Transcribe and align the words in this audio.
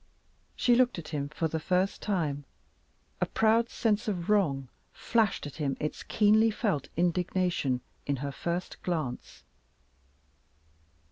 She 0.55 0.73
looked 0.73 0.97
at 0.97 1.09
him 1.09 1.29
for 1.29 1.47
the 1.47 1.59
first 1.59 2.01
time. 2.01 2.43
A 3.21 3.27
proud 3.27 3.69
sense 3.69 4.07
of 4.07 4.31
wrong 4.31 4.67
flashed 4.91 5.45
at 5.45 5.57
him 5.57 5.77
its 5.79 6.01
keenly 6.01 6.49
felt 6.49 6.89
indignation 6.97 7.81
in 8.07 8.15
her 8.25 8.31
first 8.31 8.81
glance. 8.81 9.43